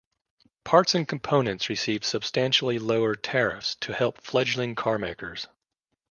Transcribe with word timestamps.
Parts 0.63 0.95
and 0.95 1.07
components 1.07 1.69
received 1.69 2.05
substantially 2.05 2.79
lower 2.79 3.13
tariffs 3.13 3.75
to 3.81 3.93
help 3.93 4.19
fledgling 4.19 4.73
carmakers. 4.73 5.45